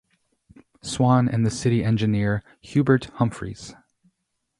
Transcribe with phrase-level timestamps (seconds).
[0.81, 3.75] Swann and the City Engineer Hubert Humphries.